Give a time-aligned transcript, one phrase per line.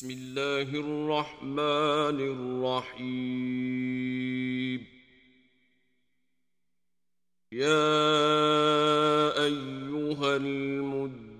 [0.00, 2.18] بسم الله الرحمن
[2.96, 4.80] الرحيم.
[7.52, 7.84] يا
[9.44, 11.38] أيها المدثر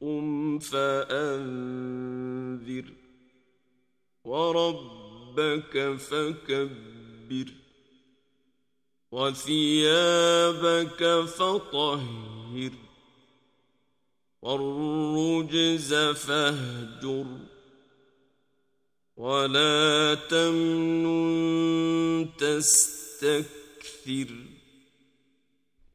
[0.00, 1.64] قم فأنذر
[4.24, 7.48] وربك فكبر
[9.12, 12.72] وثيابك فطهر.
[14.42, 17.26] والرجز فاهجر
[19.16, 21.80] ولا تمنن
[22.38, 24.30] تستكثر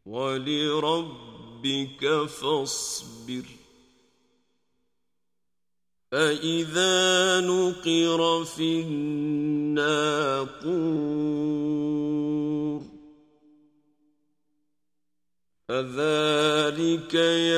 [0.06, 1.46] ولربك
[2.26, 3.46] فاصبر
[6.12, 10.46] فإذا نقر في الناقور
[15.70, 17.14] فذلك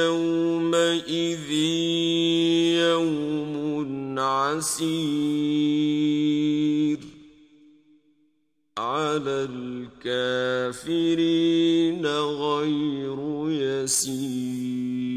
[0.06, 1.52] يومئذ
[2.80, 4.98] يوم عسير
[8.78, 9.48] على
[10.06, 13.18] الكافرين غير
[13.50, 15.08] يسير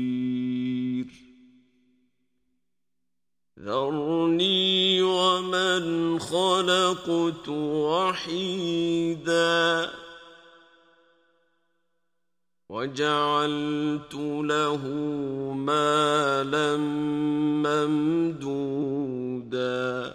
[3.61, 7.49] ذرني ومن خلقت
[7.89, 9.31] وحيداً
[12.71, 14.87] وجعلت له
[15.55, 16.77] مالا
[17.67, 20.15] ممدودا.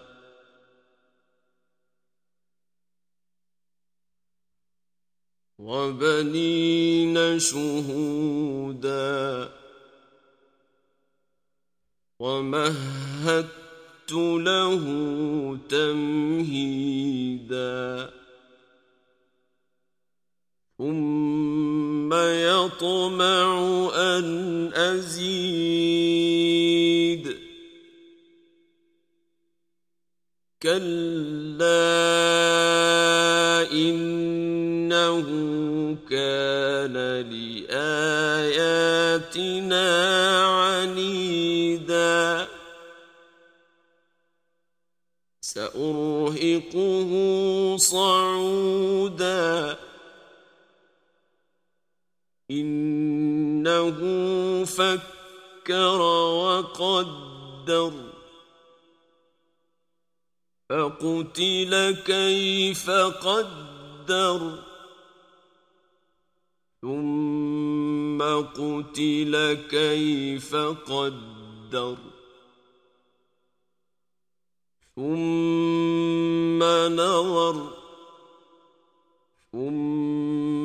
[5.59, 9.50] وبنين شهودا.
[12.19, 14.84] ومهدت له
[15.69, 16.15] تمهيدا.
[22.76, 23.48] يطمع
[23.95, 25.26] أن أزيد.
[30.62, 31.66] كلا
[33.72, 35.28] إنه
[36.09, 36.94] كان
[37.31, 38.28] لآياتنا
[40.46, 42.47] عنيدا.
[45.42, 47.12] سأرهقه
[47.78, 49.78] صعودا.
[52.51, 54.00] إنه
[54.66, 56.01] فكر
[56.41, 57.91] وقدر
[60.69, 64.59] فقتل كيف قدر
[66.81, 71.97] ثم قتل كيف قدر
[74.95, 76.63] ثم
[76.94, 77.72] نظر
[79.51, 80.65] ثم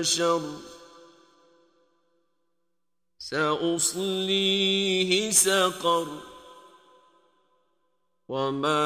[0.00, 0.40] البشر
[3.18, 6.06] سأصليه سقر.
[8.28, 8.80] وما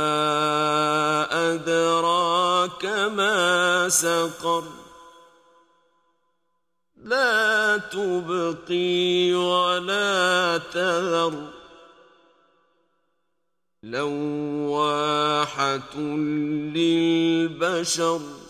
[1.54, 4.64] أدراك ما سقر.
[6.96, 11.50] لا تبقي ولا تذر.
[13.82, 15.96] لواحة
[16.74, 18.43] للبشر.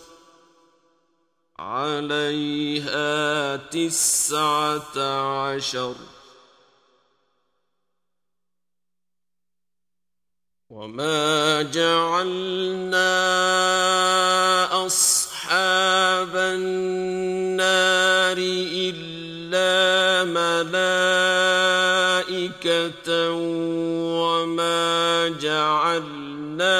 [1.59, 5.95] عليها تسعة عشر.
[10.69, 13.15] وما جعلنا
[14.85, 23.31] أصحاب النار إلا ملائكة
[24.21, 26.75] وما جعلنا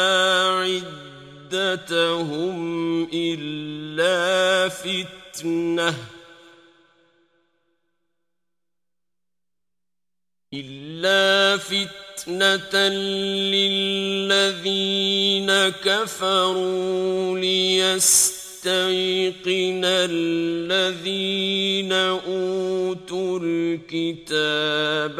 [1.46, 5.94] عدتهم إلا فتنة
[10.54, 12.88] إلا فتنة
[14.28, 18.66] للذين كفروا ليستيقن
[19.86, 25.20] الذين أوتوا الكتاب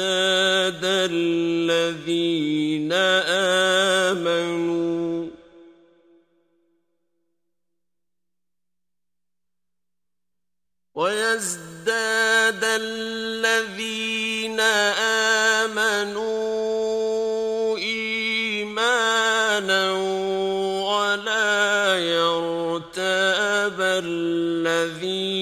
[0.00, 2.92] ويزداد الذين
[4.12, 5.28] آمنوا.
[10.94, 14.60] ويزداد الذين
[15.70, 16.58] آمنوا
[17.78, 19.92] إيمانا
[20.82, 25.39] ولا يرتاب الذين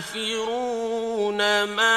[0.00, 1.89] الكافرون ماذا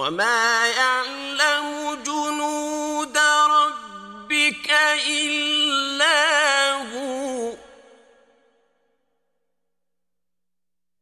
[0.00, 4.70] وما يعلم جنود ربك
[5.06, 7.56] إلا هو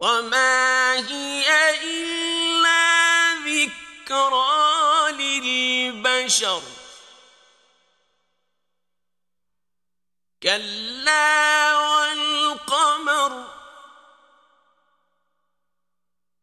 [0.00, 1.46] وما هي
[1.82, 6.62] إلا ذكرى للبشر
[10.42, 13.57] كلا والقمر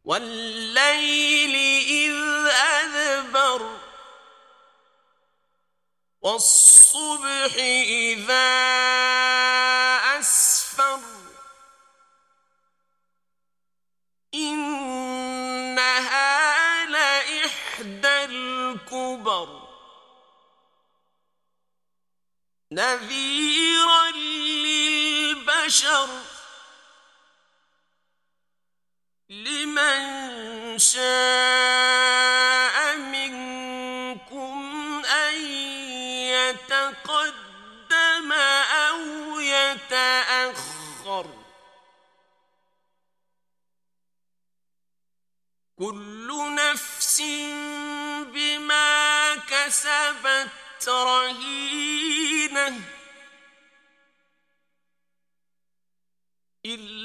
[0.06, 1.56] والليل
[1.88, 2.16] إذ
[2.52, 3.80] أدبر
[6.22, 8.56] والصبح إذا
[10.20, 11.00] أسفر
[15.56, 16.06] إنها
[16.86, 19.66] لإحدى الكبر
[22.72, 24.12] نذيرا
[24.66, 26.35] للبشر
[29.66, 32.18] لمن شاء
[32.98, 34.56] منكم
[35.06, 35.34] أن
[36.38, 39.00] يتقدم أو
[39.40, 41.26] يتأخر.
[45.80, 47.22] كل نفس
[48.34, 52.82] بما كسبت رهينة
[56.66, 57.05] إلا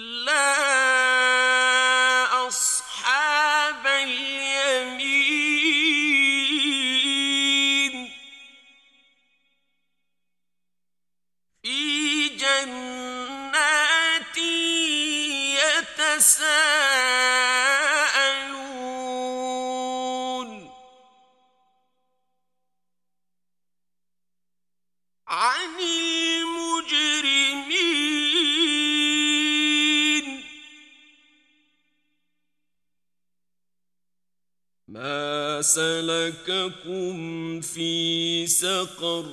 [35.60, 37.20] سلككم
[37.60, 39.26] في سقر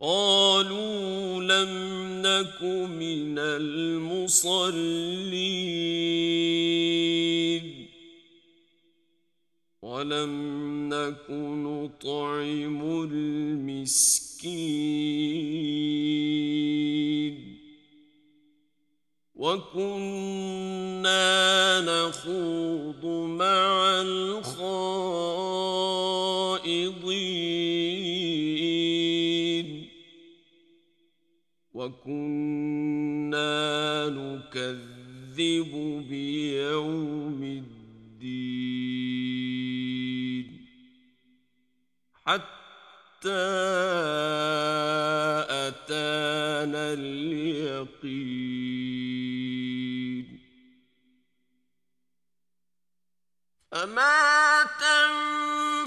[0.00, 1.72] قالوا لم
[2.22, 4.62] نك من المصلين
[9.82, 10.32] ولم
[10.88, 14.32] نك نطعم المسكين
[19.42, 21.20] وكنا
[21.80, 24.02] نخوض مع
[28.52, 29.88] الخائضين
[31.74, 33.52] وكنا
[34.08, 35.72] نكذب
[36.08, 38.86] بيوم الدين
[42.26, 43.42] حتى
[45.50, 48.91] أتانا اليقين
[53.82, 54.66] فما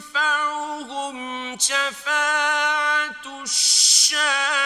[0.04, 4.66] تنفعهم شفاعة الشافعين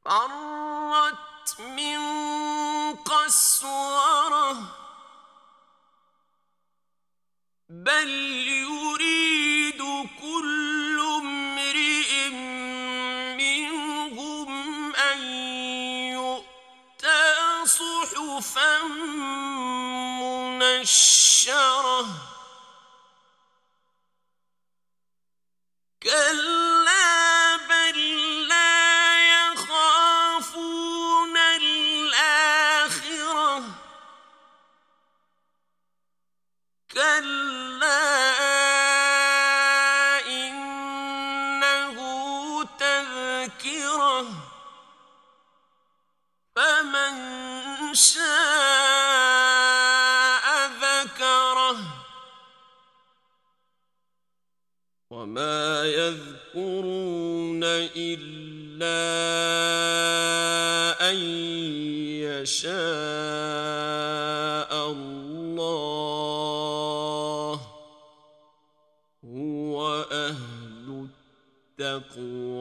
[0.05, 2.01] فرت من
[2.95, 4.57] قسورة
[7.69, 8.11] بل
[8.49, 9.83] يريد
[10.23, 12.29] كل امرئ
[13.39, 15.19] منهم أن
[16.13, 17.35] يؤتى
[17.65, 18.83] صحفا
[20.61, 22.34] منشرة
[61.11, 61.17] أن
[62.25, 62.73] يشاء
[64.91, 66.15] الله
[69.25, 71.09] هو أهل
[71.79, 72.54] التقوى